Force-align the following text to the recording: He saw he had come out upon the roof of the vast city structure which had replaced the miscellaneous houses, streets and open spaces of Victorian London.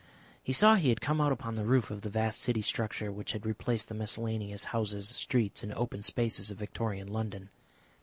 He 0.41 0.51
saw 0.51 0.73
he 0.77 0.89
had 0.89 0.99
come 0.99 1.21
out 1.21 1.31
upon 1.31 1.53
the 1.53 1.63
roof 1.63 1.91
of 1.91 2.01
the 2.01 2.09
vast 2.09 2.41
city 2.41 2.63
structure 2.63 3.11
which 3.11 3.33
had 3.33 3.45
replaced 3.45 3.87
the 3.87 3.93
miscellaneous 3.93 4.63
houses, 4.73 5.07
streets 5.09 5.61
and 5.61 5.71
open 5.75 6.01
spaces 6.01 6.49
of 6.49 6.57
Victorian 6.57 7.07
London. 7.07 7.51